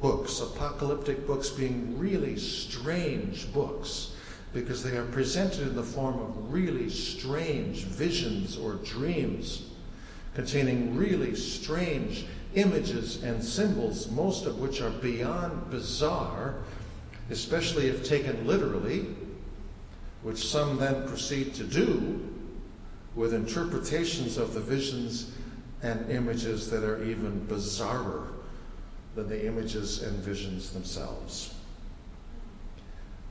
books. 0.00 0.40
Apocalyptic 0.40 1.26
books 1.26 1.50
being 1.50 1.98
really 1.98 2.38
strange 2.38 3.52
books 3.52 4.16
because 4.54 4.82
they 4.82 4.96
are 4.96 5.04
presented 5.06 5.68
in 5.68 5.76
the 5.76 5.82
form 5.82 6.18
of 6.20 6.52
really 6.52 6.88
strange 6.88 7.84
visions 7.84 8.56
or 8.56 8.74
dreams 8.76 9.70
containing 10.34 10.96
really 10.96 11.34
strange 11.34 12.26
images 12.54 13.22
and 13.24 13.42
symbols, 13.42 14.10
most 14.10 14.46
of 14.46 14.58
which 14.58 14.80
are 14.80 14.90
beyond 14.90 15.70
bizarre 15.70 16.54
especially 17.30 17.88
if 17.88 18.04
taken 18.04 18.46
literally, 18.46 19.06
which 20.22 20.46
some 20.46 20.76
then 20.78 21.06
proceed 21.06 21.54
to 21.54 21.64
do 21.64 22.20
with 23.14 23.32
interpretations 23.32 24.36
of 24.36 24.54
the 24.54 24.60
visions 24.60 25.32
and 25.82 26.10
images 26.10 26.70
that 26.70 26.82
are 26.82 27.02
even 27.04 27.46
bizarrer 27.46 28.28
than 29.14 29.28
the 29.28 29.46
images 29.46 30.02
and 30.02 30.16
visions 30.18 30.70
themselves. 30.72 31.54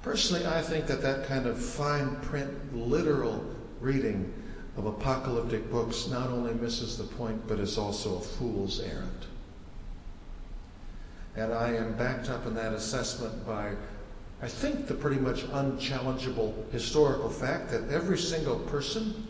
Personally, 0.02 0.46
I 0.46 0.62
think 0.62 0.86
that 0.88 1.02
that 1.02 1.26
kind 1.28 1.46
of 1.46 1.58
fine 1.58 2.16
print, 2.18 2.76
literal 2.76 3.44
reading 3.80 4.34
of 4.78 4.86
apocalyptic 4.86 5.70
books 5.72 6.08
not 6.08 6.30
only 6.30 6.54
misses 6.54 6.98
the 6.98 7.04
point, 7.04 7.48
but 7.48 7.60
is 7.60 7.78
also 7.78 8.18
a 8.18 8.22
fool's 8.22 8.80
errand. 8.82 9.28
And 11.36 11.54
I 11.54 11.74
am 11.74 11.94
backed 11.94 12.30
up 12.30 12.46
in 12.46 12.54
that 12.56 12.74
assessment 12.74 13.46
by, 13.46 13.74
I 14.42 14.48
think, 14.48 14.88
the 14.88 14.94
pretty 14.94 15.20
much 15.20 15.44
unchallengeable 15.44 16.72
historical 16.72 17.30
fact 17.30 17.72
that 17.72 17.90
every 17.90 18.18
single 18.18 18.60
person 18.60 19.28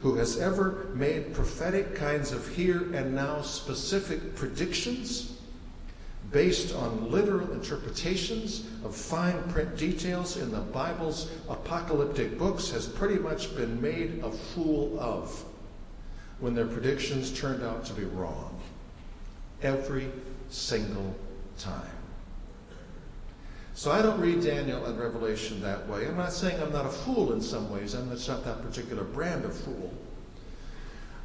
who 0.00 0.16
has 0.16 0.38
ever 0.38 0.88
made 0.94 1.34
prophetic 1.34 1.94
kinds 1.94 2.32
of 2.32 2.46
here 2.48 2.92
and 2.92 3.14
now 3.14 3.42
specific 3.42 4.34
predictions 4.34 5.32
based 6.32 6.74
on 6.74 7.10
literal 7.10 7.52
interpretations 7.52 8.66
of 8.84 8.94
fine 8.94 9.40
print 9.44 9.76
details 9.76 10.36
in 10.36 10.50
the 10.50 10.60
Bible's 10.60 11.30
apocalyptic 11.48 12.36
books 12.36 12.70
has 12.70 12.86
pretty 12.86 13.18
much 13.18 13.54
been 13.56 13.80
made 13.80 14.20
a 14.24 14.30
fool 14.30 14.98
of 14.98 15.44
when 16.40 16.54
their 16.54 16.66
predictions 16.66 17.38
turned 17.38 17.62
out 17.62 17.84
to 17.84 17.92
be 17.92 18.04
wrong. 18.04 18.60
Every 19.62 20.10
single 20.48 21.14
time. 21.58 21.90
So 23.74 23.92
I 23.92 24.00
don't 24.00 24.18
read 24.20 24.42
Daniel 24.42 24.86
and 24.86 24.98
Revelation 24.98 25.60
that 25.60 25.86
way. 25.86 26.06
I'm 26.06 26.16
not 26.16 26.32
saying 26.32 26.60
I'm 26.62 26.72
not 26.72 26.86
a 26.86 26.90
fool 26.90 27.32
in 27.34 27.42
some 27.42 27.70
ways. 27.70 27.94
I'm 27.94 28.10
just 28.10 28.26
not 28.26 28.44
that 28.44 28.62
particular 28.62 29.04
brand 29.04 29.44
of 29.44 29.54
fool. 29.54 29.92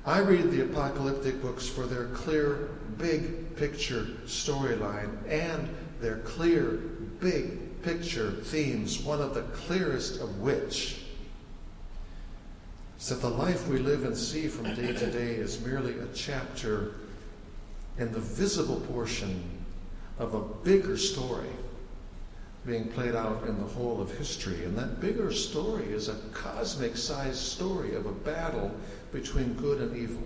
I 0.06 0.20
read 0.20 0.52
the 0.52 0.64
apocalyptic 0.64 1.42
books 1.42 1.68
for 1.68 1.86
their 1.86 2.08
clear, 2.08 2.70
big 2.98 3.56
picture 3.56 4.08
storyline 4.26 5.12
and 5.30 5.74
their 6.02 6.18
clear, 6.18 6.82
big 7.20 7.82
picture 7.84 8.32
themes, 8.32 9.00
one 9.00 9.22
of 9.22 9.34
the 9.34 9.44
clearest 9.44 10.20
of 10.20 10.40
which 10.40 11.02
is 13.00 13.10
that 13.10 13.22
the 13.22 13.30
life 13.30 13.68
we 13.68 13.80
live 13.80 14.04
and 14.04 14.16
see 14.16 14.48
from 14.48 14.76
day 14.76 14.94
to 14.94 15.12
day 15.12 15.34
is 15.34 15.64
merely 15.66 15.98
a 16.00 16.08
chapter 16.14 16.96
in 17.98 18.12
the 18.12 18.20
visible 18.20 18.80
portion 18.82 19.61
of 20.20 20.34
a 20.34 20.42
bigger 20.64 20.98
story 20.98 21.50
being 22.66 22.88
played 22.90 23.16
out 23.16 23.44
in 23.48 23.58
the 23.58 23.68
whole 23.68 24.00
of 24.02 24.16
history. 24.18 24.64
And 24.66 24.78
that 24.78 25.02
bigger 25.02 25.32
story 25.32 25.86
is 25.86 26.10
a 26.10 26.16
cosmic 26.34 26.96
sized 26.96 27.40
story 27.40 27.96
of 27.96 28.06
a 28.06 28.12
battle 28.12 28.72
between 29.12 29.54
good 29.54 29.82
and 29.82 29.98
evil. 29.98 30.24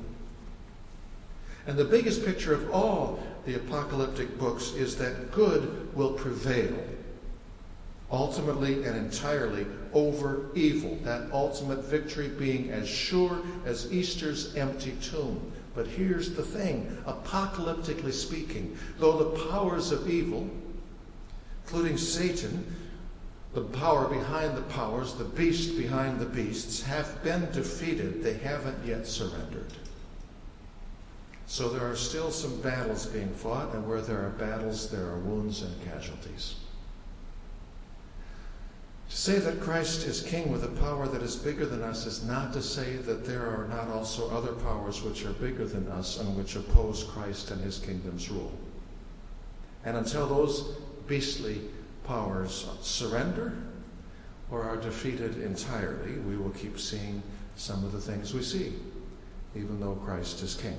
And 1.68 1.78
the 1.78 1.86
biggest 1.86 2.26
picture 2.26 2.54
of 2.54 2.70
all 2.72 3.20
the 3.46 3.56
apocalyptic 3.56 4.38
books 4.38 4.74
is 4.74 4.98
that 4.98 5.32
good 5.32 5.96
will 5.96 6.14
prevail 6.14 6.78
ultimately 8.12 8.84
and 8.84 8.96
entirely 8.96 9.66
over 9.94 10.46
evil, 10.54 10.98
that 11.04 11.32
ultimate 11.32 11.84
victory 11.86 12.28
being 12.28 12.70
as 12.70 12.88
sure 12.88 13.40
as 13.66 13.92
Easter's 13.92 14.56
empty 14.56 14.94
tomb. 15.02 15.52
But 15.76 15.88
here's 15.88 16.34
the 16.34 16.44
thing 16.44 16.98
apocalyptically 17.06 18.14
speaking, 18.14 18.78
though 18.98 19.18
the 19.18 19.50
powers 19.50 19.92
of 19.92 20.10
evil, 20.10 20.50
including 21.66 21.98
Satan, 21.98 22.74
the 23.54 23.62
power 23.62 24.08
behind 24.08 24.58
the 24.58 24.62
powers, 24.64 25.14
the 25.14 25.26
beast 25.26 25.78
behind 25.78 26.20
the 26.20 26.26
beasts, 26.26 26.82
have 26.84 27.22
been 27.24 27.50
defeated, 27.52 28.24
they 28.24 28.36
haven't 28.36 28.86
yet 28.86 29.06
surrendered. 29.06 29.72
So 31.48 31.70
there 31.70 31.90
are 31.90 31.96
still 31.96 32.32
some 32.32 32.60
battles 32.62 33.06
being 33.06 33.30
fought, 33.30 33.74
and 33.74 33.88
where 33.88 34.02
there 34.02 34.26
are 34.26 34.32
battles, 34.32 34.90
there 34.90 35.06
are 35.06 35.20
wounds 35.20 35.62
and 35.62 35.86
casualties. 35.86 36.56
To 39.10 39.16
say 39.16 39.40
that 39.40 39.62
Christ 39.62 40.08
is 40.08 40.22
king 40.22 40.52
with 40.52 40.64
a 40.64 40.82
power 40.82 41.08
that 41.08 41.22
is 41.22 41.36
bigger 41.36 41.66
than 41.66 41.84
us 41.84 42.06
is 42.06 42.24
not 42.24 42.54
to 42.54 42.62
say 42.62 42.96
that 42.98 43.26
there 43.26 43.46
are 43.46 43.68
not 43.68 43.88
also 43.88 44.30
other 44.32 44.54
powers 44.54 45.04
which 45.04 45.26
are 45.26 45.34
bigger 45.34 45.66
than 45.66 45.88
us 45.90 46.20
and 46.20 46.36
which 46.36 46.56
oppose 46.56 47.04
Christ 47.04 47.52
and 47.52 47.62
his 47.62 47.78
kingdom's 47.78 48.30
rule. 48.30 48.52
And 49.84 49.96
until 49.98 50.26
those 50.26 50.76
beastly 51.08 51.62
powers 52.04 52.68
surrender 52.82 53.54
or 54.50 54.64
are 54.64 54.78
defeated 54.78 55.42
entirely, 55.42 56.14
we 56.20 56.38
will 56.38 56.52
keep 56.52 56.80
seeing 56.80 57.22
some 57.56 57.84
of 57.84 57.92
the 57.92 58.02
things 58.02 58.34
we 58.34 58.42
see, 58.42 58.74
even 59.56 59.80
though 59.80 59.96
Christ 59.96 60.42
is 60.42 60.56
king. 60.56 60.78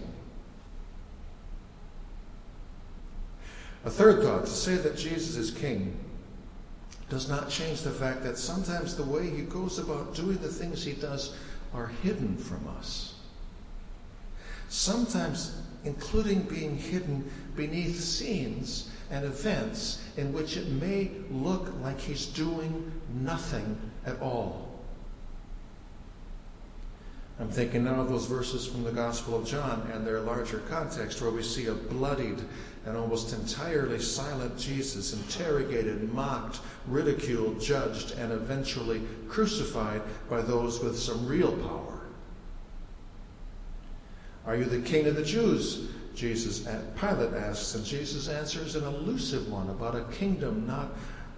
A 3.84 3.90
third 3.90 4.22
thought 4.22 4.46
to 4.46 4.50
say 4.50 4.74
that 4.74 4.96
Jesus 4.96 5.36
is 5.36 5.52
king 5.52 5.96
does 7.08 7.28
not 7.28 7.48
change 7.48 7.82
the 7.82 7.90
fact 7.90 8.22
that 8.24 8.36
sometimes 8.36 8.96
the 8.96 9.02
way 9.02 9.28
he 9.28 9.42
goes 9.42 9.78
about 9.78 10.14
doing 10.14 10.38
the 10.38 10.48
things 10.48 10.84
he 10.84 10.92
does 10.92 11.36
are 11.72 11.88
hidden 12.02 12.36
from 12.36 12.66
us. 12.78 13.14
Sometimes, 14.68 15.60
including 15.84 16.42
being 16.42 16.76
hidden 16.76 17.30
beneath 17.54 18.00
scenes 18.00 18.90
and 19.10 19.24
events 19.24 20.02
in 20.16 20.32
which 20.32 20.56
it 20.56 20.68
may 20.68 21.10
look 21.30 21.72
like 21.82 22.00
he's 22.00 22.26
doing 22.26 22.90
nothing 23.22 23.78
at 24.04 24.20
all. 24.20 24.65
I'm 27.38 27.50
thinking 27.50 27.84
now 27.84 28.00
of 28.00 28.08
those 28.08 28.26
verses 28.26 28.66
from 28.66 28.82
the 28.82 28.92
Gospel 28.92 29.36
of 29.36 29.46
John 29.46 29.86
and 29.92 30.06
their 30.06 30.20
larger 30.20 30.60
context, 30.70 31.20
where 31.20 31.30
we 31.30 31.42
see 31.42 31.66
a 31.66 31.74
bloodied 31.74 32.40
and 32.86 32.96
almost 32.96 33.34
entirely 33.34 33.98
silent 33.98 34.56
Jesus 34.58 35.12
interrogated, 35.12 36.12
mocked, 36.14 36.60
ridiculed, 36.86 37.60
judged, 37.60 38.12
and 38.12 38.32
eventually 38.32 39.02
crucified 39.28 40.00
by 40.30 40.40
those 40.40 40.80
with 40.80 40.98
some 40.98 41.26
real 41.26 41.52
power. 41.52 42.00
Are 44.46 44.56
you 44.56 44.64
the 44.64 44.80
king 44.80 45.06
of 45.06 45.16
the 45.16 45.24
Jews? 45.24 45.88
Jesus 46.14 46.66
Pilate 46.98 47.34
asks, 47.34 47.74
and 47.74 47.84
Jesus 47.84 48.28
answers 48.28 48.76
an 48.76 48.84
elusive 48.84 49.50
one 49.52 49.68
about 49.68 49.94
a 49.94 50.04
kingdom 50.04 50.66
not 50.66 50.88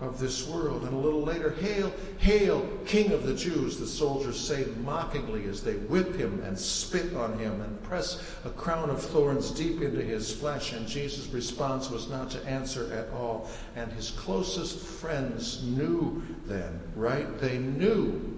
of 0.01 0.21
this 0.21 0.47
world. 0.47 0.85
And 0.85 0.95
a 0.95 0.99
little 0.99 1.23
later, 1.23 1.51
Hail, 1.51 1.93
hail, 2.19 2.69
King 2.87 3.13
of 3.13 3.27
the 3.27 3.35
Jews, 3.35 3.79
the 3.79 3.87
soldiers 3.87 4.39
say 4.39 4.67
mockingly 4.85 5.47
as 5.47 5.63
they 5.63 5.75
whip 5.75 6.15
him 6.15 6.41
and 6.45 6.57
spit 6.57 7.15
on 7.15 7.39
him 7.39 7.61
and 7.61 7.83
press 7.83 8.23
a 8.45 8.51
crown 8.51 8.91
of 8.91 9.03
thorns 9.03 9.51
deep 9.51 9.83
into 9.83 10.01
his 10.01 10.33
flesh. 10.33 10.73
And 10.73 10.87
Jesus' 10.87 11.27
response 11.29 11.91
was 11.91 12.09
not 12.09 12.31
to 12.31 12.45
answer 12.47 12.93
at 12.93 13.13
all. 13.13 13.51
And 13.75 13.91
his 13.93 14.13
closest 14.13 14.79
friends 14.79 15.65
knew 15.65 16.23
then, 16.47 16.81
right? 16.95 17.39
They 17.41 17.59
knew 17.59 18.37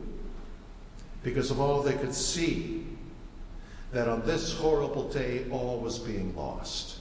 because 1.22 1.50
of 1.50 1.60
all 1.60 1.82
they 1.82 1.92
could 1.92 2.14
see 2.14 2.86
that 3.92 4.08
on 4.08 4.24
this 4.24 4.54
horrible 4.54 5.08
day 5.10 5.44
all 5.50 5.80
was 5.80 5.98
being 5.98 6.34
lost. 6.34 6.99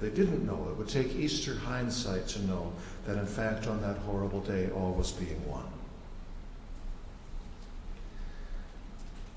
They 0.00 0.08
didn't 0.08 0.46
know. 0.46 0.68
It 0.70 0.76
would 0.76 0.88
take 0.88 1.14
Easter 1.14 1.54
hindsight 1.54 2.26
to 2.28 2.42
know 2.46 2.72
that, 3.06 3.18
in 3.18 3.26
fact, 3.26 3.66
on 3.66 3.82
that 3.82 3.98
horrible 3.98 4.40
day, 4.40 4.70
all 4.70 4.92
was 4.92 5.12
being 5.12 5.46
won. 5.46 5.64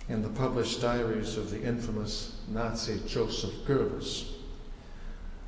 In 0.10 0.22
the 0.22 0.30
published 0.30 0.82
diaries 0.82 1.38
of 1.38 1.52
the 1.52 1.62
infamous 1.62 2.38
Nazi 2.50 3.02
Joseph 3.08 3.54
Goebbels, 3.66 4.32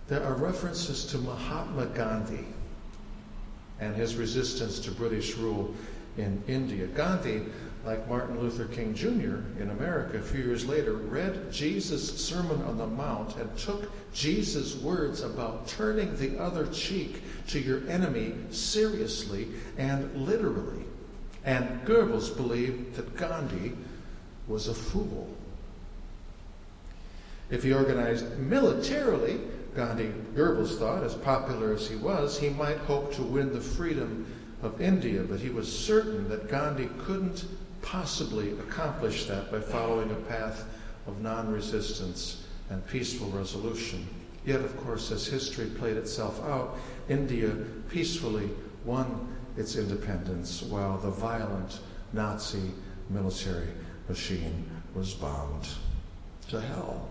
there 0.08 0.24
are 0.24 0.34
references 0.34 1.06
to 1.08 1.18
Mahatma 1.18 1.88
Gandhi 1.88 2.46
and 3.80 3.96
his 3.96 4.16
resistance 4.16 4.80
to 4.80 4.92
British 4.92 5.36
rule 5.36 5.74
in 6.18 6.42
India. 6.48 6.88
Gandhi 6.88 7.42
like 7.86 8.10
Martin 8.10 8.40
Luther 8.40 8.66
King 8.66 8.96
Jr. 8.96 9.62
in 9.62 9.70
America 9.70 10.18
a 10.18 10.22
few 10.22 10.44
years 10.44 10.66
later, 10.66 10.94
read 10.94 11.52
Jesus' 11.52 12.20
Sermon 12.20 12.62
on 12.64 12.78
the 12.78 12.88
Mount 12.88 13.36
and 13.38 13.56
took 13.58 13.92
Jesus' 14.14 14.76
words 14.76 15.22
about 15.22 15.68
turning 15.68 16.16
the 16.18 16.42
other 16.42 16.66
cheek 16.68 17.22
to 17.48 17.60
your 17.60 17.88
enemy 17.88 18.34
seriously 18.50 19.50
and 19.78 20.16
literally. 20.16 20.84
And 21.44 21.86
Goebbels 21.86 22.36
believed 22.36 22.96
that 22.96 23.16
Gandhi 23.16 23.74
was 24.48 24.68
a 24.68 24.74
fool. 24.74 25.30
If 27.52 27.64
he 27.64 27.72
organized 27.72 28.40
militarily, 28.40 29.40
Gandhi, 29.76 30.12
Goebbels 30.34 30.80
thought, 30.80 31.04
as 31.04 31.14
popular 31.14 31.74
as 31.74 31.88
he 31.88 31.96
was, 31.98 32.40
he 32.40 32.50
might 32.50 32.78
hope 32.78 33.14
to 33.14 33.22
win 33.22 33.54
the 33.54 33.62
freedom 33.62 34.26
of 34.64 34.82
India, 34.82 35.22
but 35.22 35.40
he 35.40 35.50
was 35.50 35.72
certain 35.72 36.28
that 36.30 36.50
Gandhi 36.50 36.90
couldn't 36.98 37.46
possibly 37.86 38.52
accomplish 38.54 39.26
that 39.26 39.52
by 39.52 39.60
following 39.60 40.12
a 40.12 40.16
path 40.16 40.66
of 41.08 41.22
non 41.22 41.52
resistance 41.52 42.44
and 42.70 42.86
peaceful 42.88 43.28
resolution. 43.30 44.06
Yet, 44.46 44.62
of 44.62 44.76
course, 44.78 45.12
as 45.12 45.28
history 45.28 45.68
played 45.68 45.96
itself 45.96 46.44
out, 46.44 46.78
India 47.10 47.52
peacefully 47.90 48.50
won 48.84 49.28
its 49.56 49.76
independence 49.76 50.62
while 50.64 50.98
the 50.98 51.12
violent 51.12 51.80
Nazi 52.12 52.72
military 53.10 53.68
machine 54.10 54.70
was 54.94 55.14
bombed 55.14 55.68
to 56.50 56.62
hell. 56.62 57.08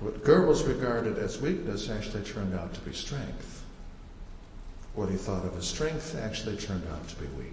What 0.00 0.24
Goebbels 0.24 0.66
regarded 0.66 1.18
as 1.18 1.40
weakness 1.40 1.90
actually 1.90 2.22
turned 2.22 2.54
out 2.54 2.72
to 2.74 2.80
be 2.80 2.92
strength. 2.92 3.64
What 4.94 5.10
he 5.10 5.16
thought 5.16 5.44
of 5.44 5.56
as 5.58 5.66
strength 5.66 6.16
actually 6.20 6.56
turned 6.56 6.86
out 6.90 7.06
to 7.08 7.16
be 7.16 7.26
weak. 7.36 7.52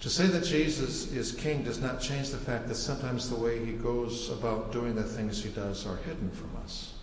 To 0.00 0.08
say 0.08 0.26
that 0.26 0.44
Jesus 0.44 1.12
is 1.12 1.32
king 1.32 1.64
does 1.64 1.80
not 1.80 2.00
change 2.00 2.30
the 2.30 2.36
fact 2.36 2.68
that 2.68 2.76
sometimes 2.76 3.28
the 3.28 3.36
way 3.36 3.64
he 3.64 3.72
goes 3.72 4.30
about 4.30 4.72
doing 4.72 4.94
the 4.94 5.02
things 5.02 5.42
he 5.42 5.50
does 5.50 5.86
are 5.86 5.96
hidden 5.96 6.30
from 6.30 6.50
us, 6.62 6.94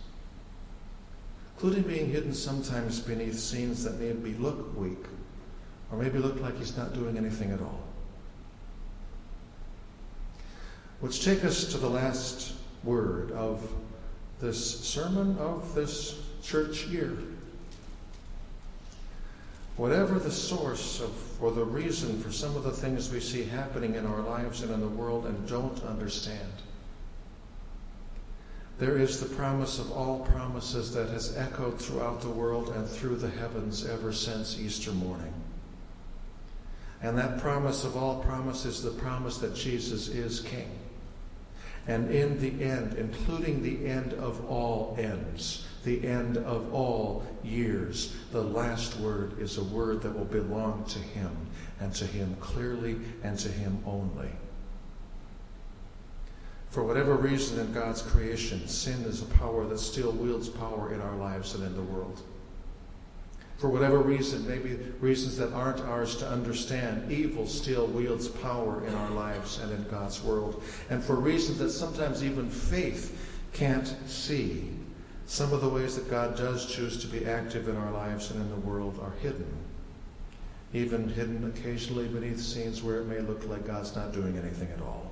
including 1.54 1.82
being 1.82 2.10
hidden 2.10 2.32
sometimes 2.32 3.00
beneath 3.00 3.38
scenes 3.38 3.84
that 3.84 4.00
maybe 4.00 4.34
look 4.38 4.74
weak 4.78 5.04
or 5.92 5.98
maybe 5.98 6.18
look 6.18 6.40
like 6.40 6.56
he's 6.56 6.76
not 6.76 6.94
doing 6.94 7.18
anything 7.18 7.50
at 7.52 7.60
all. 7.60 7.82
Which 11.00 11.22
take 11.22 11.44
us 11.44 11.66
to 11.72 11.78
the 11.78 11.90
last 11.90 12.54
word 12.82 13.30
of 13.32 13.70
this 14.40 14.80
sermon 14.80 15.36
of 15.38 15.74
this 15.74 16.18
church 16.42 16.86
year. 16.86 17.18
Whatever 19.76 20.18
the 20.18 20.30
source 20.30 21.00
of 21.00 21.42
or 21.42 21.50
the 21.50 21.64
reason 21.64 22.18
for 22.22 22.32
some 22.32 22.56
of 22.56 22.62
the 22.62 22.70
things 22.70 23.10
we 23.10 23.20
see 23.20 23.44
happening 23.44 23.94
in 23.94 24.06
our 24.06 24.22
lives 24.22 24.62
and 24.62 24.72
in 24.72 24.80
the 24.80 24.88
world 24.88 25.26
and 25.26 25.46
don't 25.46 25.82
understand, 25.84 26.52
there 28.78 28.96
is 28.98 29.20
the 29.20 29.34
promise 29.34 29.78
of 29.78 29.92
all 29.92 30.20
promises 30.20 30.92
that 30.94 31.08
has 31.08 31.36
echoed 31.36 31.80
throughout 31.80 32.20
the 32.20 32.28
world 32.28 32.70
and 32.70 32.86
through 32.86 33.16
the 33.16 33.30
heavens 33.30 33.86
ever 33.86 34.12
since 34.12 34.58
Easter 34.58 34.92
morning. 34.92 35.32
And 37.02 37.16
that 37.18 37.38
promise 37.38 37.84
of 37.84 37.96
all 37.96 38.22
promises, 38.22 38.82
the 38.82 38.90
promise 38.90 39.38
that 39.38 39.54
Jesus 39.54 40.08
is 40.08 40.40
King. 40.40 40.70
And 41.86 42.10
in 42.10 42.40
the 42.40 42.64
end, 42.64 42.94
including 42.94 43.62
the 43.62 43.86
end 43.86 44.12
of 44.14 44.44
all 44.46 44.96
ends, 44.98 45.66
the 45.86 46.06
end 46.06 46.36
of 46.36 46.74
all 46.74 47.24
years. 47.44 48.14
The 48.32 48.42
last 48.42 48.98
word 48.98 49.38
is 49.40 49.56
a 49.56 49.64
word 49.64 50.02
that 50.02 50.14
will 50.14 50.26
belong 50.26 50.84
to 50.88 50.98
Him, 50.98 51.30
and 51.80 51.94
to 51.94 52.04
Him 52.04 52.36
clearly, 52.40 52.96
and 53.22 53.38
to 53.38 53.48
Him 53.48 53.78
only. 53.86 54.28
For 56.70 56.82
whatever 56.82 57.14
reason 57.14 57.60
in 57.60 57.72
God's 57.72 58.02
creation, 58.02 58.66
sin 58.66 59.04
is 59.04 59.22
a 59.22 59.26
power 59.26 59.64
that 59.66 59.78
still 59.78 60.10
wields 60.10 60.48
power 60.48 60.92
in 60.92 61.00
our 61.00 61.16
lives 61.16 61.54
and 61.54 61.64
in 61.64 61.74
the 61.74 61.82
world. 61.82 62.20
For 63.58 63.70
whatever 63.70 64.00
reason, 64.00 64.46
maybe 64.46 64.76
reasons 65.00 65.38
that 65.38 65.52
aren't 65.52 65.80
ours 65.80 66.16
to 66.16 66.28
understand, 66.28 67.10
evil 67.10 67.46
still 67.46 67.86
wields 67.86 68.28
power 68.28 68.84
in 68.86 68.94
our 68.94 69.10
lives 69.10 69.60
and 69.60 69.72
in 69.72 69.88
God's 69.88 70.22
world. 70.22 70.62
And 70.90 71.02
for 71.02 71.14
reasons 71.14 71.58
that 71.60 71.70
sometimes 71.70 72.24
even 72.24 72.50
faith 72.50 73.16
can't 73.54 73.96
see, 74.06 74.68
some 75.26 75.52
of 75.52 75.60
the 75.60 75.68
ways 75.68 75.96
that 75.96 76.08
God 76.08 76.36
does 76.36 76.66
choose 76.66 77.00
to 77.00 77.08
be 77.08 77.26
active 77.26 77.68
in 77.68 77.76
our 77.76 77.90
lives 77.90 78.30
and 78.30 78.40
in 78.40 78.48
the 78.48 78.68
world 78.68 78.98
are 79.02 79.12
hidden, 79.20 79.52
even 80.72 81.08
hidden 81.08 81.52
occasionally 81.54 82.06
beneath 82.06 82.40
scenes 82.40 82.82
where 82.82 83.00
it 83.00 83.06
may 83.06 83.18
look 83.18 83.46
like 83.48 83.66
God's 83.66 83.94
not 83.96 84.12
doing 84.12 84.38
anything 84.38 84.70
at 84.70 84.80
all. 84.80 85.10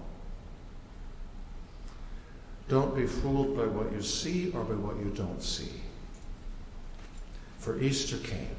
Don't 2.68 2.94
be 2.96 3.06
fooled 3.06 3.56
by 3.56 3.66
what 3.66 3.92
you 3.92 4.02
see 4.02 4.52
or 4.52 4.62
by 4.62 4.74
what 4.74 4.96
you 4.96 5.10
don't 5.14 5.42
see. 5.42 5.82
For 7.58 7.80
Easter 7.80 8.16
came, 8.18 8.56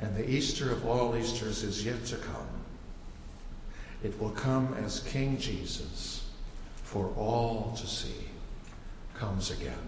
and 0.00 0.16
the 0.16 0.28
Easter 0.28 0.72
of 0.72 0.86
all 0.86 1.16
Easters 1.16 1.62
is 1.62 1.84
yet 1.84 2.04
to 2.06 2.16
come. 2.16 2.48
It 4.02 4.18
will 4.20 4.30
come 4.30 4.74
as 4.74 5.00
King 5.00 5.38
Jesus 5.38 6.28
for 6.82 7.12
all 7.16 7.74
to 7.76 7.86
see 7.86 8.28
comes 9.14 9.50
again. 9.50 9.87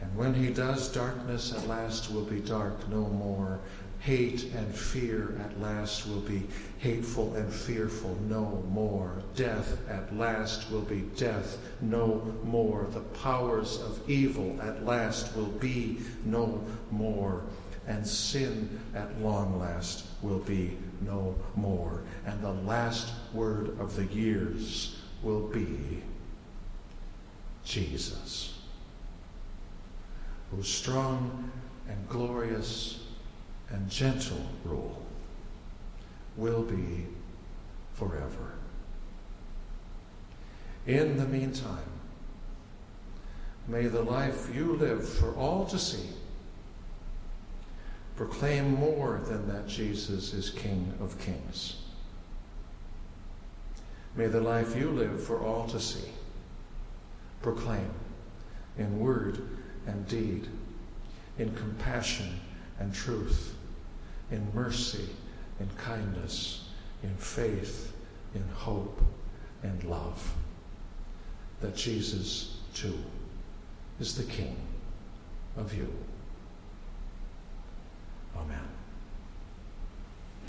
And 0.00 0.14
when 0.16 0.34
he 0.34 0.50
does, 0.52 0.88
darkness 0.92 1.52
at 1.52 1.66
last 1.66 2.12
will 2.12 2.24
be 2.24 2.40
dark 2.40 2.88
no 2.88 3.06
more. 3.08 3.60
Hate 4.00 4.44
and 4.54 4.72
fear 4.72 5.36
at 5.40 5.60
last 5.60 6.06
will 6.06 6.20
be 6.20 6.46
hateful 6.78 7.34
and 7.34 7.52
fearful 7.52 8.16
no 8.28 8.64
more. 8.68 9.22
Death 9.34 9.76
at 9.88 10.16
last 10.16 10.70
will 10.70 10.82
be 10.82 11.00
death 11.16 11.58
no 11.80 12.32
more. 12.44 12.86
The 12.92 13.00
powers 13.00 13.80
of 13.82 14.08
evil 14.08 14.56
at 14.62 14.84
last 14.84 15.36
will 15.36 15.46
be 15.46 15.98
no 16.24 16.64
more. 16.92 17.42
And 17.88 18.06
sin 18.06 18.78
at 18.94 19.20
long 19.20 19.58
last 19.58 20.06
will 20.22 20.38
be 20.38 20.76
no 21.00 21.34
more. 21.56 22.02
And 22.24 22.40
the 22.40 22.52
last 22.52 23.12
word 23.32 23.80
of 23.80 23.96
the 23.96 24.04
years 24.04 24.96
will 25.22 25.48
be 25.48 26.02
Jesus 27.64 28.57
whose 30.50 30.68
strong 30.68 31.50
and 31.88 32.08
glorious 32.08 33.00
and 33.70 33.88
gentle 33.90 34.46
rule 34.64 35.02
will 36.36 36.62
be 36.62 37.06
forever. 37.94 38.54
In 40.86 41.18
the 41.18 41.26
meantime, 41.26 41.90
may 43.66 43.86
the 43.86 44.02
life 44.02 44.48
you 44.54 44.74
live 44.74 45.06
for 45.06 45.34
all 45.34 45.66
to 45.66 45.78
see 45.78 46.08
proclaim 48.16 48.74
more 48.74 49.20
than 49.26 49.46
that 49.48 49.68
Jesus 49.68 50.32
is 50.32 50.50
King 50.50 50.92
of 51.00 51.18
kings. 51.20 51.76
May 54.16 54.26
the 54.26 54.40
life 54.40 54.74
you 54.74 54.90
live 54.90 55.22
for 55.22 55.40
all 55.40 55.68
to 55.68 55.78
see 55.78 56.08
proclaim 57.42 57.90
in 58.76 58.98
word 58.98 59.57
and 59.88 60.06
deed, 60.06 60.46
in 61.38 61.52
compassion 61.54 62.40
and 62.78 62.94
truth, 62.94 63.54
in 64.30 64.46
mercy, 64.54 65.08
in 65.58 65.68
kindness, 65.76 66.68
in 67.02 67.14
faith, 67.16 67.92
in 68.34 68.44
hope, 68.54 69.00
and 69.62 69.82
love. 69.84 70.34
That 71.60 71.74
Jesus, 71.74 72.58
too, 72.74 72.98
is 73.98 74.16
the 74.16 74.30
King 74.30 74.56
of 75.56 75.74
you. 75.74 75.92
Amen. 78.36 78.77